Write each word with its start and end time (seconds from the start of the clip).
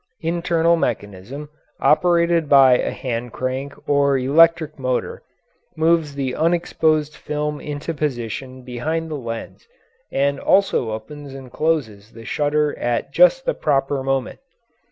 Internal 0.21 0.77
mechanism, 0.77 1.47
operated 1.79 2.49
by 2.49 2.75
a 2.75 2.89
hand 2.89 3.31
crank 3.33 3.75
or 3.87 4.17
electric 4.17 4.79
motor, 4.79 5.21
moves 5.77 6.15
the 6.15 6.33
unexposed 6.33 7.15
film 7.15 7.59
into 7.61 7.93
position 7.93 8.63
behind 8.63 9.11
the 9.11 9.15
lens 9.15 9.67
and 10.11 10.39
also 10.39 10.89
opens 10.89 11.35
and 11.35 11.51
closes 11.51 12.13
the 12.13 12.25
shutter 12.25 12.75
at 12.79 13.11
just 13.13 13.45
the 13.45 13.53
proper 13.53 14.01
moment. 14.01 14.39